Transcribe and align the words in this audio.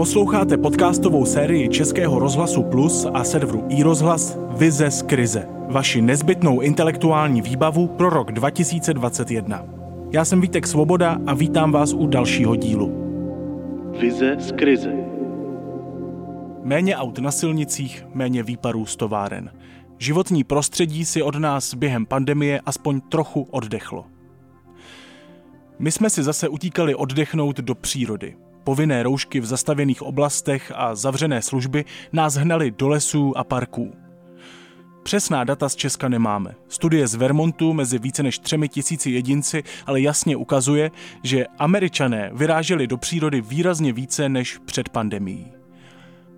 Posloucháte 0.00 0.58
podcastovou 0.58 1.26
sérii 1.26 1.68
Českého 1.68 2.18
rozhlasu 2.18 2.62
Plus 2.62 3.06
a 3.14 3.24
serveru 3.24 3.66
iRozhlas 3.68 4.38
Vize 4.50 4.90
z 4.90 5.02
krize. 5.02 5.48
Vaši 5.68 6.02
nezbytnou 6.02 6.60
intelektuální 6.60 7.42
výbavu 7.42 7.86
pro 7.86 8.10
rok 8.10 8.32
2021. 8.32 9.64
Já 10.12 10.24
jsem 10.24 10.40
Vítek 10.40 10.66
Svoboda 10.66 11.18
a 11.26 11.34
vítám 11.34 11.72
vás 11.72 11.92
u 11.92 12.06
dalšího 12.06 12.56
dílu. 12.56 12.92
Vize 14.00 14.36
z 14.38 14.52
krize. 14.52 14.92
Méně 16.62 16.96
aut 16.96 17.18
na 17.18 17.30
silnicích, 17.30 18.06
méně 18.14 18.42
výparů 18.42 18.86
z 18.86 18.96
továren. 18.96 19.50
Životní 19.98 20.44
prostředí 20.44 21.04
si 21.04 21.22
od 21.22 21.34
nás 21.34 21.74
během 21.74 22.06
pandemie 22.06 22.60
aspoň 22.66 23.00
trochu 23.00 23.42
oddechlo. 23.50 24.04
My 25.78 25.92
jsme 25.92 26.10
si 26.10 26.22
zase 26.22 26.48
utíkali 26.48 26.94
oddechnout 26.94 27.56
do 27.56 27.74
přírody. 27.74 28.36
Povinné 28.64 29.02
roušky 29.02 29.40
v 29.40 29.46
zastavěných 29.46 30.02
oblastech 30.02 30.72
a 30.74 30.94
zavřené 30.94 31.42
služby 31.42 31.84
nás 32.12 32.34
hnaly 32.34 32.70
do 32.70 32.88
lesů 32.88 33.38
a 33.38 33.44
parků. 33.44 33.92
Přesná 35.02 35.44
data 35.44 35.68
z 35.68 35.76
Česka 35.76 36.08
nemáme. 36.08 36.54
Studie 36.68 37.08
z 37.08 37.14
Vermontu 37.14 37.72
mezi 37.72 37.98
více 37.98 38.22
než 38.22 38.38
třemi 38.38 38.68
tisíci 38.68 39.10
jedinci 39.10 39.62
ale 39.86 40.00
jasně 40.00 40.36
ukazuje, 40.36 40.90
že 41.22 41.46
američané 41.58 42.30
vyráželi 42.34 42.86
do 42.86 42.96
přírody 42.96 43.40
výrazně 43.40 43.92
více 43.92 44.28
než 44.28 44.58
před 44.64 44.88
pandemií. 44.88 45.52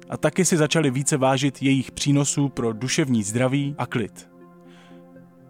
A 0.08 0.16
taky 0.16 0.44
si 0.44 0.56
začali 0.56 0.91
více 0.91 1.16
vážit 1.16 1.62
jejich 1.62 1.92
přínosů 1.92 2.48
pro 2.48 2.72
duševní 2.72 3.22
zdraví 3.22 3.74
a 3.78 3.86
klid. 3.86 4.30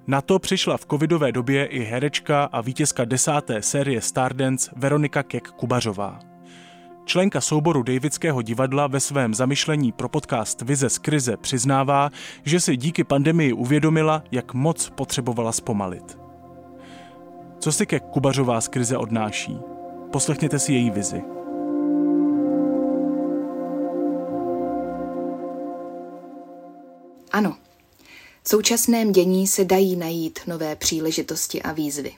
Na 0.06 0.20
to 0.20 0.38
přišla 0.38 0.76
v 0.76 0.86
covidové 0.86 1.32
době 1.32 1.64
i 1.64 1.84
herečka 1.84 2.44
a 2.44 2.60
vítězka 2.60 3.04
desáté 3.04 3.62
série 3.62 4.00
Stardance 4.00 4.70
Veronika 4.76 5.22
Kek 5.22 5.48
Kubařová. 5.48 6.31
Členka 7.04 7.40
souboru 7.40 7.82
Davidského 7.82 8.42
divadla 8.42 8.86
ve 8.86 9.00
svém 9.00 9.34
zamyšlení 9.34 9.92
pro 9.92 10.08
podcast 10.08 10.62
Vize 10.62 10.90
z 10.90 10.98
krize 10.98 11.36
přiznává, 11.36 12.10
že 12.44 12.60
si 12.60 12.76
díky 12.76 13.04
pandemii 13.04 13.52
uvědomila, 13.52 14.24
jak 14.32 14.54
moc 14.54 14.90
potřebovala 14.90 15.52
zpomalit. 15.52 16.18
Co 17.58 17.72
si 17.72 17.86
Kek 17.86 18.02
Kubařová 18.02 18.60
z 18.60 18.68
krize 18.68 18.96
odnáší? 18.96 19.58
Poslechněte 20.12 20.58
si 20.58 20.72
její 20.72 20.90
vizi. 20.90 21.22
Ano, 27.32 27.56
v 28.42 28.48
současném 28.48 29.12
dění 29.12 29.46
se 29.46 29.64
dají 29.64 29.96
najít 29.96 30.40
nové 30.46 30.76
příležitosti 30.76 31.62
a 31.62 31.72
výzvy. 31.72 32.12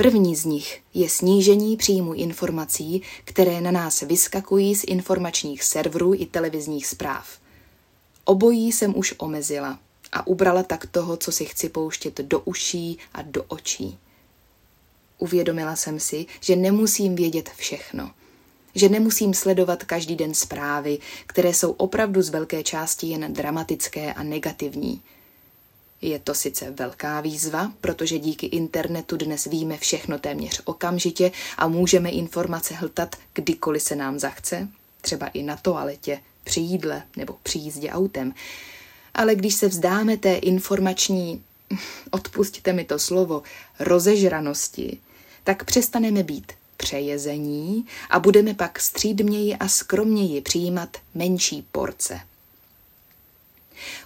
První 0.00 0.36
z 0.36 0.44
nich 0.44 0.80
je 0.94 1.08
snížení 1.08 1.76
příjmu 1.76 2.14
informací, 2.14 3.02
které 3.24 3.60
na 3.60 3.70
nás 3.70 4.00
vyskakují 4.00 4.74
z 4.74 4.84
informačních 4.84 5.64
serverů 5.64 6.14
i 6.14 6.26
televizních 6.26 6.86
zpráv. 6.86 7.38
Obojí 8.24 8.72
jsem 8.72 8.98
už 8.98 9.14
omezila 9.18 9.78
a 10.12 10.26
ubrala 10.26 10.62
tak 10.62 10.86
toho, 10.86 11.16
co 11.16 11.32
si 11.32 11.44
chci 11.44 11.68
pouštět 11.68 12.20
do 12.20 12.40
uší 12.40 12.98
a 13.14 13.22
do 13.22 13.42
očí. 13.42 13.98
Uvědomila 15.18 15.76
jsem 15.76 16.00
si, 16.00 16.26
že 16.40 16.56
nemusím 16.56 17.14
vědět 17.14 17.50
všechno. 17.56 18.10
Že 18.74 18.88
nemusím 18.88 19.34
sledovat 19.34 19.84
každý 19.84 20.16
den 20.16 20.34
zprávy, 20.34 20.98
které 21.26 21.54
jsou 21.54 21.72
opravdu 21.72 22.22
z 22.22 22.28
velké 22.28 22.62
části 22.62 23.06
jen 23.06 23.32
dramatické 23.32 24.14
a 24.14 24.22
negativní– 24.22 25.02
je 26.02 26.18
to 26.18 26.34
sice 26.34 26.70
velká 26.70 27.20
výzva, 27.20 27.72
protože 27.80 28.18
díky 28.18 28.46
internetu 28.46 29.16
dnes 29.16 29.44
víme 29.44 29.78
všechno 29.78 30.18
téměř 30.18 30.62
okamžitě 30.64 31.32
a 31.56 31.68
můžeme 31.68 32.10
informace 32.10 32.74
hltat 32.74 33.16
kdykoliv 33.34 33.82
se 33.82 33.96
nám 33.96 34.18
zachce, 34.18 34.68
třeba 35.00 35.26
i 35.26 35.42
na 35.42 35.56
toaletě, 35.56 36.20
při 36.44 36.60
jídle 36.60 37.02
nebo 37.16 37.36
při 37.42 37.58
jízdě 37.58 37.90
autem. 37.90 38.34
Ale 39.14 39.34
když 39.34 39.54
se 39.54 39.68
vzdáme 39.68 40.16
té 40.16 40.34
informační, 40.34 41.42
odpustíte 42.10 42.72
mi 42.72 42.84
to 42.84 42.98
slovo, 42.98 43.42
rozežranosti, 43.80 44.98
tak 45.44 45.64
přestaneme 45.64 46.22
být 46.22 46.52
přejezení 46.76 47.86
a 48.10 48.20
budeme 48.20 48.54
pak 48.54 48.80
střídměji 48.80 49.56
a 49.56 49.68
skromněji 49.68 50.40
přijímat 50.40 50.96
menší 51.14 51.66
porce. 51.72 52.20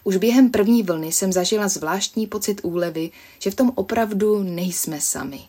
Už 0.05 0.17
během 0.17 0.51
první 0.51 0.83
vlny 0.83 1.13
jsem 1.13 1.33
zažila 1.33 1.69
zvláštní 1.69 2.27
pocit 2.27 2.61
úlevy, 2.63 3.11
že 3.39 3.51
v 3.51 3.55
tom 3.55 3.73
opravdu 3.75 4.43
nejsme 4.43 5.01
sami. 5.01 5.41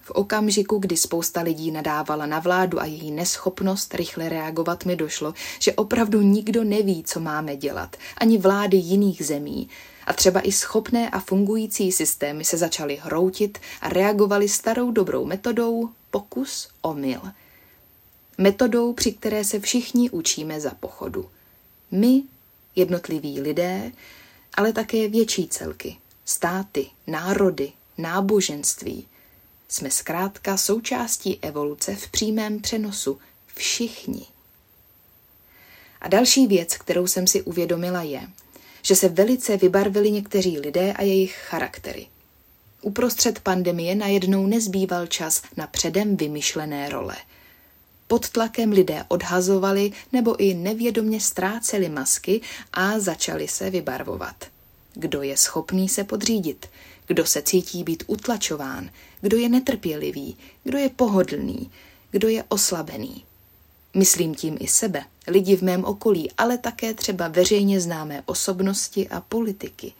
V 0.00 0.10
okamžiku, 0.10 0.78
kdy 0.78 0.96
spousta 0.96 1.40
lidí 1.40 1.70
nadávala 1.70 2.26
na 2.26 2.38
vládu 2.38 2.80
a 2.80 2.84
její 2.84 3.10
neschopnost 3.10 3.94
rychle 3.94 4.28
reagovat, 4.28 4.84
mi 4.84 4.96
došlo, 4.96 5.34
že 5.58 5.72
opravdu 5.72 6.22
nikdo 6.22 6.64
neví, 6.64 7.04
co 7.06 7.20
máme 7.20 7.56
dělat, 7.56 7.96
ani 8.18 8.38
vlády 8.38 8.76
jiných 8.76 9.26
zemí. 9.26 9.68
A 10.06 10.12
třeba 10.12 10.46
i 10.46 10.52
schopné 10.52 11.10
a 11.10 11.20
fungující 11.20 11.92
systémy 11.92 12.44
se 12.44 12.56
začaly 12.56 13.00
hroutit 13.02 13.58
a 13.80 13.88
reagovali 13.88 14.48
starou 14.48 14.90
dobrou 14.90 15.24
metodou 15.24 15.88
pokus 16.10 16.68
omyl. 16.80 17.20
Metodou, 18.38 18.92
při 18.92 19.12
které 19.12 19.44
se 19.44 19.60
všichni 19.60 20.10
učíme 20.10 20.60
za 20.60 20.70
pochodu. 20.80 21.26
My 21.90 22.22
jednotliví 22.76 23.40
lidé, 23.40 23.92
ale 24.54 24.72
také 24.72 25.08
větší 25.08 25.48
celky, 25.48 25.96
státy, 26.24 26.86
národy, 27.06 27.72
náboženství. 27.98 29.06
Jsme 29.68 29.90
zkrátka 29.90 30.56
součástí 30.56 31.38
evoluce 31.42 31.96
v 31.96 32.10
přímém 32.10 32.60
přenosu. 32.60 33.18
Všichni. 33.54 34.26
A 36.00 36.08
další 36.08 36.46
věc, 36.46 36.76
kterou 36.76 37.06
jsem 37.06 37.26
si 37.26 37.42
uvědomila, 37.42 38.02
je, 38.02 38.28
že 38.82 38.96
se 38.96 39.08
velice 39.08 39.56
vybarvili 39.56 40.10
někteří 40.10 40.58
lidé 40.58 40.92
a 40.92 41.02
jejich 41.02 41.36
charaktery. 41.36 42.06
Uprostřed 42.82 43.40
pandemie 43.40 43.94
najednou 43.94 44.46
nezbýval 44.46 45.06
čas 45.06 45.42
na 45.56 45.66
předem 45.66 46.16
vymyšlené 46.16 46.88
role– 46.88 47.16
pod 48.12 48.28
tlakem 48.28 48.72
lidé 48.72 49.04
odhazovali 49.08 49.92
nebo 50.12 50.36
i 50.40 50.54
nevědomě 50.54 51.20
ztráceli 51.20 51.88
masky 51.88 52.40
a 52.72 52.98
začali 52.98 53.48
se 53.48 53.70
vybarvovat. 53.70 54.44
Kdo 54.94 55.22
je 55.22 55.36
schopný 55.36 55.88
se 55.88 56.04
podřídit, 56.04 56.66
kdo 57.06 57.26
se 57.26 57.42
cítí 57.42 57.84
být 57.84 58.04
utlačován, 58.06 58.90
kdo 59.20 59.36
je 59.36 59.48
netrpělivý, 59.48 60.36
kdo 60.64 60.78
je 60.78 60.88
pohodlný, 60.88 61.70
kdo 62.10 62.28
je 62.28 62.44
oslabený. 62.48 63.24
Myslím 63.96 64.34
tím 64.34 64.56
i 64.60 64.68
sebe, 64.68 65.04
lidi 65.26 65.56
v 65.56 65.62
mém 65.62 65.84
okolí, 65.84 66.30
ale 66.38 66.58
také 66.58 66.94
třeba 66.94 67.28
veřejně 67.28 67.80
známé 67.80 68.22
osobnosti 68.26 69.08
a 69.08 69.20
politiky. 69.20 69.92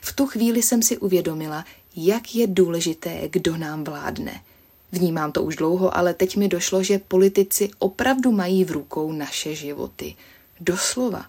V 0.00 0.12
tu 0.12 0.26
chvíli 0.26 0.62
jsem 0.62 0.82
si 0.82 0.98
uvědomila, 0.98 1.64
jak 1.96 2.34
je 2.34 2.46
důležité, 2.46 3.28
kdo 3.28 3.56
nám 3.56 3.84
vládne– 3.84 4.40
Vnímám 4.92 5.32
to 5.32 5.42
už 5.42 5.56
dlouho, 5.56 5.96
ale 5.96 6.14
teď 6.14 6.36
mi 6.36 6.48
došlo, 6.48 6.82
že 6.82 6.98
politici 6.98 7.70
opravdu 7.78 8.32
mají 8.32 8.64
v 8.64 8.70
rukou 8.70 9.12
naše 9.12 9.54
životy. 9.54 10.16
Doslova. 10.60 11.26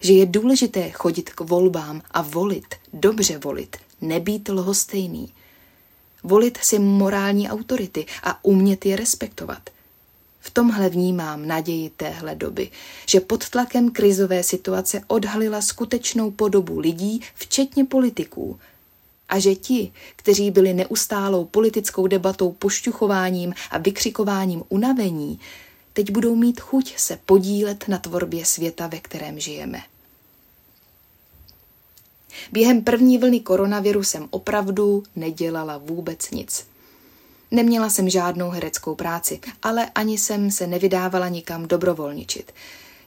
Že 0.00 0.12
je 0.12 0.26
důležité 0.26 0.90
chodit 0.90 1.30
k 1.30 1.40
volbám 1.40 2.02
a 2.10 2.22
volit, 2.22 2.74
dobře 2.92 3.38
volit, 3.38 3.76
nebýt 4.00 4.48
lhostejný. 4.48 5.32
Volit 6.24 6.58
si 6.62 6.78
morální 6.78 7.50
autority 7.50 8.06
a 8.22 8.44
umět 8.44 8.86
je 8.86 8.96
respektovat. 8.96 9.70
V 10.40 10.50
tomhle 10.50 10.88
vnímám 10.88 11.46
naději 11.46 11.90
téhle 11.90 12.34
doby, 12.34 12.70
že 13.06 13.20
pod 13.20 13.50
tlakem 13.50 13.90
krizové 13.90 14.42
situace 14.42 15.00
odhalila 15.06 15.62
skutečnou 15.62 16.30
podobu 16.30 16.78
lidí, 16.78 17.20
včetně 17.34 17.84
politiků– 17.84 18.60
a 19.32 19.38
že 19.38 19.54
ti, 19.54 19.92
kteří 20.16 20.50
byli 20.50 20.74
neustálou 20.74 21.44
politickou 21.44 22.06
debatou, 22.06 22.52
pošťuchováním 22.52 23.54
a 23.70 23.78
vykřikováním 23.78 24.62
unavení, 24.68 25.40
teď 25.92 26.10
budou 26.10 26.34
mít 26.34 26.60
chuť 26.60 26.98
se 26.98 27.18
podílet 27.26 27.88
na 27.88 27.98
tvorbě 27.98 28.44
světa, 28.44 28.86
ve 28.86 28.98
kterém 28.98 29.40
žijeme. 29.40 29.82
Během 32.52 32.84
první 32.84 33.18
vlny 33.18 33.40
koronaviru 33.40 34.02
jsem 34.02 34.28
opravdu 34.30 35.02
nedělala 35.16 35.78
vůbec 35.78 36.30
nic. 36.30 36.66
Neměla 37.50 37.90
jsem 37.90 38.08
žádnou 38.08 38.50
hereckou 38.50 38.94
práci, 38.94 39.40
ale 39.62 39.90
ani 39.94 40.18
jsem 40.18 40.50
se 40.50 40.66
nevydávala 40.66 41.28
nikam 41.28 41.68
dobrovolničit. 41.68 42.52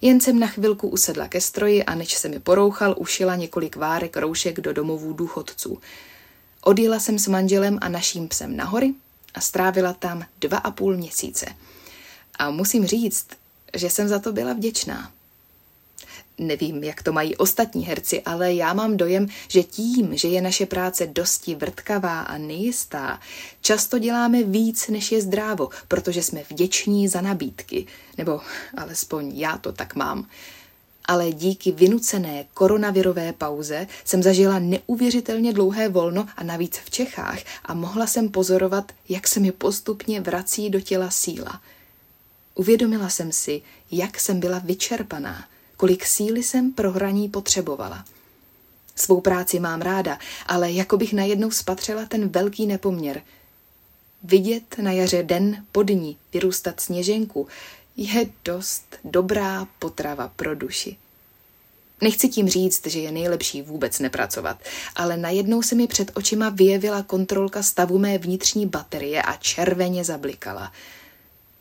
Jen 0.01 0.22
jsem 0.22 0.39
na 0.39 0.48
chvilku 0.48 0.88
usedla 0.88 1.27
ke 1.27 1.42
stroji 1.42 1.83
a 1.83 1.95
než 1.95 2.13
se 2.13 2.30
mi 2.30 2.39
porouchal, 2.39 2.95
ušila 2.98 3.36
několik 3.36 3.75
várek 3.75 4.18
roušek 4.18 4.62
do 4.62 4.74
domovů 4.74 5.13
důchodců. 5.13 5.80
Odjela 6.67 7.00
jsem 7.00 7.19
s 7.19 7.27
manželem 7.27 7.77
a 7.81 7.89
naším 7.89 8.27
psem 8.27 8.57
na 8.57 8.65
hory 8.65 8.94
a 9.33 9.41
strávila 9.41 9.94
tam 9.94 10.25
dva 10.39 10.57
a 10.57 10.71
půl 10.71 10.97
měsíce. 10.97 11.45
A 12.39 12.50
musím 12.51 12.85
říct, 12.85 13.27
že 13.75 13.89
jsem 13.89 14.07
za 14.07 14.19
to 14.19 14.31
byla 14.31 14.53
vděčná. 14.53 15.12
Nevím, 16.38 16.83
jak 16.83 17.03
to 17.03 17.12
mají 17.12 17.35
ostatní 17.38 17.85
herci, 17.85 18.21
ale 18.21 18.53
já 18.53 18.73
mám 18.73 18.97
dojem, 18.97 19.27
že 19.47 19.63
tím, 19.63 20.17
že 20.17 20.27
je 20.27 20.41
naše 20.41 20.65
práce 20.65 21.07
dosti 21.07 21.56
vrtkavá 21.56 22.21
a 22.21 22.38
nejistá, 22.38 23.19
často 23.62 24.00
děláme 24.00 24.44
víc, 24.44 24.88
než 24.88 25.12
je 25.12 25.21
zdrávo, 25.21 25.69
protože 25.88 26.23
jsme 26.23 26.44
vděční 26.50 27.07
za 27.07 27.21
nabídky. 27.21 27.88
Nebo 28.17 28.41
alespoň 28.77 29.31
já 29.35 29.57
to 29.57 29.71
tak 29.71 29.95
mám. 29.95 30.27
Ale 31.07 31.31
díky 31.31 31.71
vynucené 31.71 32.45
koronavirové 32.53 33.33
pauze 33.33 33.87
jsem 34.05 34.23
zažila 34.23 34.59
neuvěřitelně 34.59 35.53
dlouhé 35.53 35.89
volno 35.89 36.27
a 36.37 36.43
navíc 36.43 36.77
v 36.77 36.89
Čechách 36.89 37.39
a 37.65 37.73
mohla 37.73 38.07
jsem 38.07 38.29
pozorovat, 38.29 38.91
jak 39.09 39.27
se 39.27 39.39
mi 39.39 39.51
postupně 39.51 40.21
vrací 40.21 40.69
do 40.69 40.81
těla 40.81 41.09
síla. 41.09 41.61
Uvědomila 42.55 43.09
jsem 43.09 43.31
si, 43.31 43.61
jak 43.91 44.19
jsem 44.19 44.39
byla 44.39 44.59
vyčerpaná– 44.59 45.45
kolik 45.77 46.05
síly 46.05 46.43
jsem 46.43 46.71
pro 46.71 46.91
hraní 46.91 47.29
potřebovala. 47.29 48.05
Svou 48.95 49.21
práci 49.21 49.59
mám 49.59 49.81
ráda, 49.81 50.19
ale 50.47 50.71
jako 50.71 50.97
bych 50.97 51.13
najednou 51.13 51.51
spatřila 51.51 52.05
ten 52.05 52.29
velký 52.29 52.65
nepoměr. 52.65 53.21
Vidět 54.23 54.75
na 54.81 54.91
jaře 54.91 55.23
den 55.23 55.65
po 55.71 55.83
dní 55.83 56.17
vyrůstat 56.33 56.79
sněženku 56.79 57.47
je 57.97 58.30
dost 58.45 58.95
dobrá 59.03 59.68
potrava 59.80 60.27
pro 60.36 60.56
duši. 60.56 60.97
Nechci 62.01 62.30
tím 62.30 62.50
říct, 62.50 62.88
že 62.88 63.00
je 63.00 63.12
nejlepší 63.12 63.62
vůbec 63.62 64.00
nepracovat, 64.00 64.57
ale 64.95 65.18
najednou 65.18 65.62
se 65.62 65.75
mi 65.75 65.88
před 65.88 66.12
očima 66.13 66.50
vyjevila 66.50 67.03
kontrolka 67.03 67.63
stavu 67.63 67.97
mé 67.97 68.18
vnitřní 68.18 68.65
baterie 68.65 69.21
a 69.21 69.36
červeně 69.36 70.03
zablikala– 70.03 70.71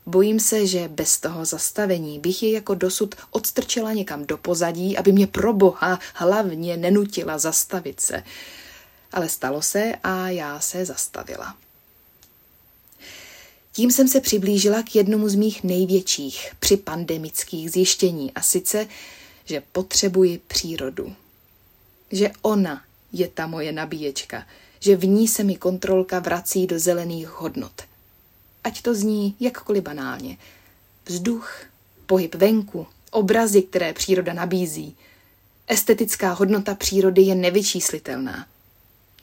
Bojím 0.07 0.39
se, 0.39 0.67
že 0.67 0.87
bez 0.87 1.19
toho 1.19 1.45
zastavení 1.45 2.19
bych 2.19 2.43
ji 2.43 2.51
jako 2.51 2.75
dosud 2.75 3.15
odstrčila 3.31 3.93
někam 3.93 4.25
do 4.25 4.37
pozadí, 4.37 4.97
aby 4.97 5.11
mě 5.11 5.27
pro 5.27 5.53
boha 5.53 5.99
hlavně 6.13 6.77
nenutila 6.77 7.37
zastavit 7.37 7.99
se. 7.99 8.23
Ale 9.11 9.29
stalo 9.29 9.61
se 9.61 9.93
a 10.03 10.29
já 10.29 10.59
se 10.59 10.85
zastavila. 10.85 11.55
Tím 13.75 13.91
jsem 13.91 14.07
se 14.07 14.21
přiblížila 14.21 14.83
k 14.83 14.95
jednomu 14.95 15.29
z 15.29 15.35
mých 15.35 15.63
největších 15.63 16.51
při 16.59 16.77
pandemických 16.77 17.71
zjištění 17.71 18.31
a 18.33 18.41
sice, 18.41 18.87
že 19.45 19.63
potřebuji 19.71 20.41
přírodu. 20.47 21.15
Že 22.11 22.31
ona 22.41 22.81
je 23.13 23.27
ta 23.27 23.47
moje 23.47 23.71
nabíječka, 23.71 24.47
že 24.79 24.95
v 24.95 25.05
ní 25.05 25.27
se 25.27 25.43
mi 25.43 25.55
kontrolka 25.55 26.19
vrací 26.19 26.67
do 26.67 26.79
zelených 26.79 27.27
hodnot– 27.27 27.81
ať 28.65 28.81
to 28.81 28.95
zní 28.95 29.35
jakkoliv 29.39 29.83
banálně. 29.83 30.37
Vzduch, 31.05 31.63
pohyb 32.05 32.35
venku, 32.35 32.87
obrazy, 33.11 33.61
které 33.61 33.93
příroda 33.93 34.33
nabízí. 34.33 34.95
Estetická 35.67 36.31
hodnota 36.31 36.75
přírody 36.75 37.21
je 37.21 37.35
nevyčíslitelná. 37.35 38.47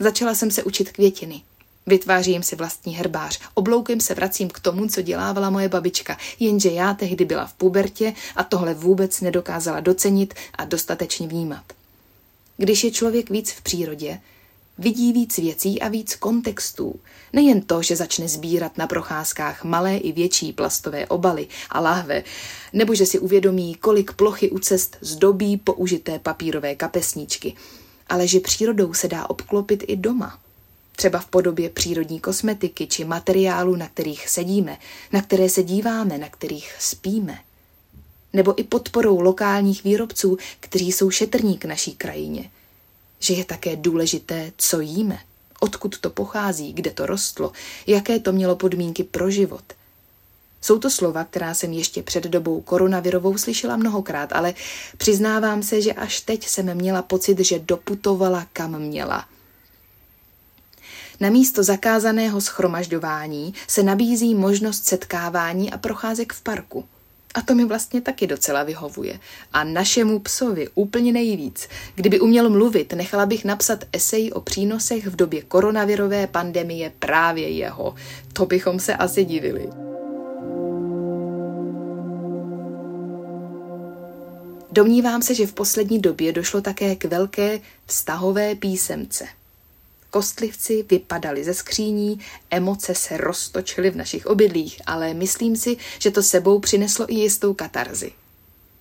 Začala 0.01 0.35
jsem 0.35 0.51
se 0.51 0.63
učit 0.63 0.93
květiny. 0.93 1.43
Vytvářím 1.87 2.43
si 2.43 2.57
vlastní 2.57 2.95
herbář. 2.95 3.41
Obloukem 3.55 4.01
se 4.01 4.15
vracím 4.15 4.49
k 4.49 4.61
tomu, 4.61 4.89
co 4.89 5.03
dělávala 5.03 5.51
moje 5.51 5.69
babička, 5.69 6.17
jenže 6.41 6.69
já 6.69 6.95
tehdy 6.95 7.25
byla 7.25 7.47
v 7.47 7.53
pubertě 7.53 8.15
a 8.37 8.45
tohle 8.45 8.75
vůbec 8.75 9.21
nedokázala 9.21 9.81
docenit 9.81 10.35
a 10.59 10.65
dostatečně 10.65 11.29
vnímat. 11.29 11.65
Když 12.57 12.85
je 12.85 12.91
člověk 12.91 13.31
víc 13.31 13.53
v 13.53 13.63
přírodě, 13.63 14.21
Vidí 14.79 15.13
víc 15.13 15.39
věcí 15.39 15.83
a 15.83 15.89
víc 15.89 16.17
kontextů. 16.17 17.01
Nejen 17.33 17.61
to, 17.61 17.83
že 17.83 17.97
začne 17.97 18.29
sbírat 18.29 18.79
na 18.79 18.87
procházkách 18.87 19.65
malé 19.65 19.97
i 19.97 20.13
větší 20.13 20.53
plastové 20.53 21.07
obaly 21.07 21.47
a 21.71 21.81
lahve, 21.81 22.25
nebo 22.73 22.95
že 22.95 23.07
si 23.07 23.19
uvědomí, 23.19 23.75
kolik 23.75 24.13
plochy 24.13 24.51
u 24.51 24.59
cest 24.59 24.97
zdobí 25.01 25.57
použité 25.57 26.19
papírové 26.19 26.75
kapesníčky, 26.75 27.55
ale 28.09 28.27
že 28.27 28.41
přírodou 28.41 28.95
se 28.95 29.09
dá 29.09 29.31
obklopit 29.31 29.85
i 29.87 29.97
doma. 29.97 30.39
Třeba 31.03 31.19
v 31.19 31.27
podobě 31.27 31.71
přírodní 31.71 32.21
kosmetiky 32.21 32.87
či 32.87 33.05
materiálů, 33.05 33.77
na 33.77 33.89
kterých 33.89 34.29
sedíme, 34.29 34.79
na 35.13 35.23
které 35.23 35.49
se 35.49 35.63
díváme, 35.63 36.19
na 36.19 36.29
kterých 36.29 36.75
spíme. 36.79 37.39
Nebo 38.33 38.61
i 38.61 38.65
podporou 38.65 39.21
lokálních 39.21 39.85
výrobců, 39.85 40.37
kteří 40.61 40.93
jsou 40.93 41.11
šetrní 41.11 41.59
k 41.59 41.65
naší 41.65 41.95
krajině– 41.95 42.51
že 43.23 43.35
je 43.35 43.45
také 43.45 43.77
důležité, 43.77 44.53
co 44.57 44.81
jíme, 44.81 45.19
odkud 45.61 45.99
to 45.99 46.11
pochází, 46.11 46.73
kde 46.73 46.91
to 46.91 47.07
rostlo, 47.07 47.53
jaké 47.87 48.19
to 48.19 48.33
mělo 48.33 48.57
podmínky 48.57 49.05
pro 49.05 49.31
život. 49.31 49.65
Jsou 50.61 50.79
to 50.79 50.91
slova, 50.91 51.25
která 51.25 51.55
jsem 51.55 51.73
ještě 51.73 52.03
před 52.03 52.25
dobou 52.25 52.61
koronavirovou 52.61 53.39
slyšela 53.39 53.77
mnohokrát, 53.77 54.33
ale 54.33 54.55
přiznávám 54.97 55.63
se, 55.63 55.83
že 55.83 55.93
až 55.93 56.21
teď 56.21 56.49
jsem 56.49 56.75
měla 56.75 57.03
pocit, 57.03 57.41
že 57.41 57.59
doputovala 57.59 58.47
kam 58.53 58.79
měla. 58.79 59.32
Na 61.23 61.31
místo 61.31 61.63
zakázaného 61.63 62.41
schromažďování 62.41 63.55
se 63.69 63.83
nabízí 63.83 64.35
možnost 64.35 64.85
setkávání 64.85 65.73
a 65.73 65.79
procházek 65.79 66.33
v 66.33 66.43
parku– 66.43 66.85
a 67.35 67.43
to 67.43 67.55
mi 67.55 67.65
vlastně 67.65 68.01
taky 68.01 68.27
docela 68.27 68.63
vyhovuje. 68.63 69.21
A 69.53 69.65
našemu 69.65 70.19
psovi 70.19 70.69
úplně 70.75 71.13
nejvíc. 71.13 71.69
Kdyby 71.95 72.21
uměl 72.21 72.51
mluvit, 72.51 72.93
nechala 72.93 73.27
bych 73.27 73.45
napsat 73.45 73.85
esej 73.93 74.31
o 74.35 74.41
přínosech 74.41 75.07
v 75.07 75.17
době 75.17 75.43
koronavirové 75.43 76.27
pandemie 76.27 76.93
právě 76.99 77.49
jeho. 77.49 77.95
To 78.33 78.47
bychom 78.47 78.81
se 78.81 78.97
asi 78.97 79.25
divili. 79.25 79.69
Domnívám 84.73 85.23
se, 85.23 85.35
že 85.35 85.47
v 85.47 85.53
poslední 85.53 85.99
době 85.99 86.33
došlo 86.33 86.61
také 86.61 86.97
k 86.97 87.05
velké 87.05 87.61
vztahové 87.87 88.55
písemce– 88.55 89.25
Kostlivci 90.13 90.83
vypadali 90.83 91.45
ze 91.45 91.55
skříní, 91.55 92.21
emoce 92.51 92.95
se 92.95 93.17
roztočily 93.17 93.91
v 93.91 93.97
našich 93.97 94.27
obydlích, 94.27 94.83
ale 94.87 95.15
myslím 95.15 95.57
si, 95.57 95.77
že 95.99 96.11
to 96.11 96.23
sebou 96.23 96.59
přineslo 96.59 97.13
i 97.13 97.15
jistou 97.15 97.55
katarzi. 97.55 98.13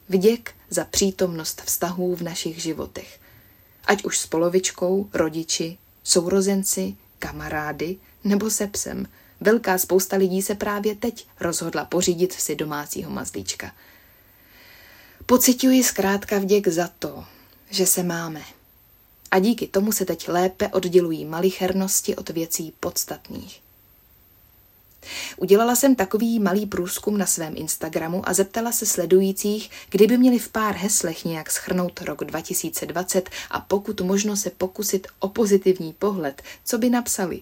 Vděk 0.10 0.54
za 0.69 0.86
přítomnost 0.86 1.62
vztahů 1.66 2.16
v 2.16 2.22
našich 2.22 2.62
životech. 2.62 3.19
Ať 3.86 4.04
už 4.04 4.19
s 4.19 4.28
polovičkou, 4.28 5.10
rodiči, 5.13 5.78
sourozenci, 6.04 6.95
kamarády 7.19 7.98
nebo 8.24 8.50
se 8.50 8.68
psem. 8.68 9.07
Velká 9.42 9.77
spousta 9.77 10.18
lidí 10.18 10.42
se 10.42 10.56
právě 10.56 10.95
teď 10.95 11.27
rozhodla 11.39 11.86
pořídit 11.86 12.34
si 12.34 12.56
domácího 12.56 13.12
mazlíčka. 13.12 13.72
Pocituji 15.25 15.84
zkrátka 15.84 16.39
vděk 16.39 16.68
za 16.68 16.89
to, 17.00 17.25
že 17.69 17.86
se 17.86 18.04
máme 18.04 18.42
a 19.31 19.39
díky 19.39 19.68
tomu 19.68 19.92
se 19.92 20.05
teď 20.05 20.27
lépe 20.27 20.67
oddělují 20.67 21.25
malichernosti 21.25 22.15
od 22.15 22.29
věcí 22.29 22.74
podstatných. 22.79 23.62
Udělala 25.38 25.75
jsem 25.75 25.96
takový 25.96 26.39
malý 26.39 26.65
průzkum 26.65 27.17
na 27.17 27.25
svém 27.25 27.53
Instagramu 27.55 28.29
a 28.29 28.34
zeptala 28.34 28.72
se 28.72 28.86
sledujících, 28.86 29.72
kdyby 29.89 30.17
měli 30.17 30.39
v 30.39 30.50
pár 30.50 30.75
heslech 30.75 31.25
nějak 31.25 31.51
schrnout 31.51 32.01
rok 32.01 32.24
2020 32.24 33.29
a 33.51 33.60
pokud 33.60 34.01
možno 34.01 34.38
se 34.38 34.50
pokusit 34.50 35.08
o 35.20 35.29
pozitivní 35.29 35.94
pohled, 35.94 36.41
co 36.65 36.77
by 36.77 36.89
napsali. 36.89 37.41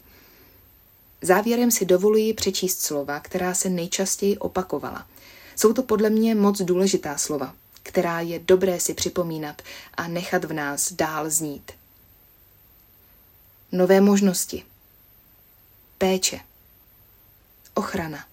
Závěrem 1.22 1.72
si 1.72 1.86
dovoluji 1.86 2.34
přečíst 2.34 2.82
slova, 2.82 3.20
která 3.20 3.54
se 3.54 3.70
nejčastěji 3.70 4.38
opakovala. 4.38 5.08
Jsou 5.56 5.74
to 5.74 5.84
podle 5.84 6.10
mě 6.10 6.36
moc 6.36 6.62
důležitá 6.62 7.18
slova, 7.18 7.54
která 7.84 8.22
je 8.22 8.40
dobré 8.40 8.80
si 8.80 8.94
připomínat 8.94 9.62
a 9.94 10.08
nechat 10.08 10.46
v 10.46 10.54
nás 10.54 10.94
dál 10.94 11.30
znít 11.30 11.72
nové 13.72 14.02
možnosti, 14.02 14.66
péče, 15.98 16.40
ochrana, 17.74 18.28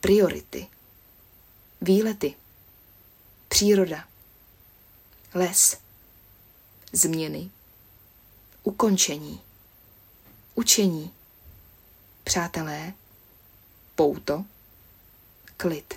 priority, 0.00 0.66
výlety, 1.80 2.34
příroda, 3.48 4.08
les, 5.34 5.76
změny, 6.92 7.50
ukončení, 8.62 9.40
učení, 10.54 11.14
přátelé, 12.24 12.92
pouto, 13.94 14.44
klid, 15.56 15.94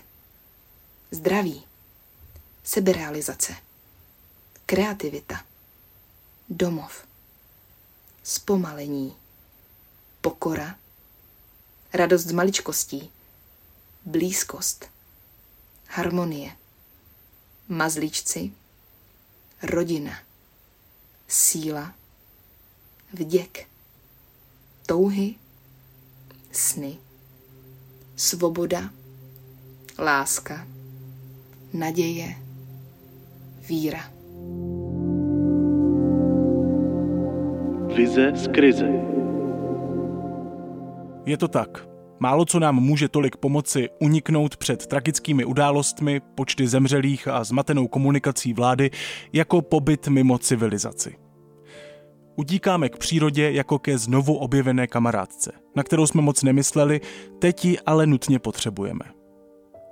zdraví, 1.12 1.64
seberealizace, 2.64 3.56
kreativita, 4.66 5.46
domov 6.50 7.09
zpomalení, 8.30 9.16
pokora, 10.22 10.76
radost 11.94 12.26
z 12.26 12.32
maličkostí, 12.32 13.12
blízkost, 14.06 14.86
harmonie, 15.88 16.58
mazlíčci, 17.68 18.54
rodina, 19.64 20.20
síla, 21.28 21.96
vděk, 23.14 23.68
touhy, 24.86 25.36
sny, 26.52 26.98
svoboda, 28.16 28.90
láska, 29.98 30.68
naděje, 31.74 32.36
víra. 33.60 34.12
Vize 38.00 38.32
z 38.36 38.48
krize. 38.48 38.90
Je 41.26 41.38
to 41.38 41.48
tak. 41.48 41.88
Málo 42.20 42.46
co 42.46 42.60
nám 42.60 42.76
může 42.76 43.10
tolik 43.10 43.36
pomoci 43.36 43.90
uniknout 44.02 44.58
před 44.58 44.88
tragickými 44.88 45.46
událostmi, 45.46 46.22
počty 46.36 46.68
zemřelých 46.68 47.28
a 47.28 47.44
zmatenou 47.44 47.88
komunikací 47.88 48.54
vlády, 48.54 48.92
jako 49.34 49.62
pobyt 49.62 50.08
mimo 50.08 50.38
civilizaci. 50.38 51.16
Utíkáme 52.36 52.90
k 52.90 52.98
přírodě 52.98 53.52
jako 53.52 53.80
ke 53.80 53.98
znovu 53.98 54.36
objevené 54.36 54.88
kamarádce, 54.88 55.52
na 55.76 55.84
kterou 55.84 56.08
jsme 56.08 56.22
moc 56.22 56.44
nemysleli, 56.44 57.02
teď 57.40 57.66
ji 57.66 57.80
ale 57.80 58.08
nutně 58.08 58.40
potřebujeme. 58.40 59.06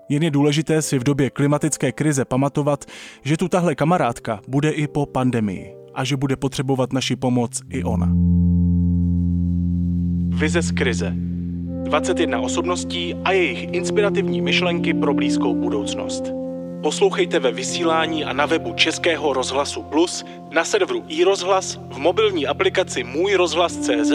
Jen 0.09 0.23
je 0.23 0.31
důležité 0.31 0.81
si 0.81 0.99
v 0.99 1.03
době 1.03 1.29
klimatické 1.29 1.91
krize 1.91 2.25
pamatovat, 2.25 2.85
že 3.23 3.37
tu 3.37 3.47
tahle 3.47 3.75
kamarádka 3.75 4.41
bude 4.47 4.69
i 4.69 4.87
po 4.87 5.05
pandemii 5.05 5.77
a 5.97 6.03
že 6.03 6.17
bude 6.17 6.35
potřebovat 6.35 6.93
naši 6.93 7.15
pomoc 7.15 7.61
i 7.69 7.83
ona. 7.83 8.09
Vize 10.29 10.61
z 10.61 10.71
krize. 10.71 11.13
21 11.83 12.39
osobností 12.39 13.15
a 13.25 13.31
jejich 13.31 13.73
inspirativní 13.73 14.41
myšlenky 14.41 14.93
pro 14.93 15.13
blízkou 15.13 15.55
budoucnost. 15.55 16.33
Poslouchejte 16.83 17.39
ve 17.39 17.51
vysílání 17.51 18.25
a 18.25 18.33
na 18.33 18.45
webu 18.45 18.73
Českého 18.73 19.33
rozhlasu 19.33 19.83
Plus, 19.83 20.25
na 20.51 20.63
serveru 20.65 21.03
iRozhlas, 21.07 21.79
v 21.91 21.97
mobilní 21.97 22.47
aplikaci 22.47 23.03
Můj 23.03 23.35
rozhlas.cz 23.35 24.11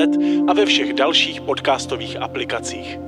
a 0.49 0.53
ve 0.53 0.67
všech 0.67 0.93
dalších 0.93 1.41
podcastových 1.41 2.17
aplikacích. 2.17 2.99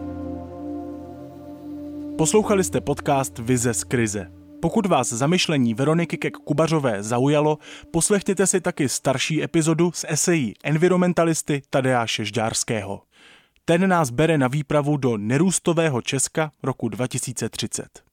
Poslouchali 2.19 2.65
jste 2.65 2.81
podcast 2.81 3.39
Vize 3.39 3.75
z 3.75 3.85
krize. 3.85 4.44
Pokud 4.65 4.87
vás 4.87 5.09
zamyšlení 5.09 5.75
Veroniky 5.75 6.19
Kek 6.19 6.37
Kubařové 6.37 7.03
zaujalo, 7.03 7.59
poslechněte 7.91 8.47
si 8.47 8.61
taky 8.61 8.89
starší 8.89 9.43
epizodu 9.43 9.93
s 9.95 10.07
esejí 10.09 10.55
environmentalisty 10.63 11.63
Tadeáše 11.71 12.25
Žďárského. 12.25 13.03
Ten 13.65 13.89
nás 13.89 14.11
bere 14.11 14.39
na 14.39 14.49
výpravu 14.49 14.97
do 14.97 15.17
nerůstového 15.17 16.03
Česka 16.03 16.51
roku 16.63 16.89
2030. 16.89 18.05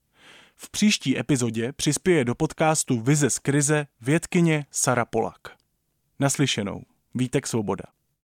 V 0.56 0.70
příští 0.70 1.20
epizodě 1.20 1.72
přispěje 1.72 2.26
do 2.26 2.36
podcastu 2.36 3.00
Vize 3.00 3.30
z 3.30 3.40
krize 3.40 3.88
vědkyně 4.02 4.66
Sara 4.72 5.06
Polak. 5.06 5.40
Naslyšenou. 6.20 6.82
Vítek 7.16 7.48
Svoboda. 7.48 7.84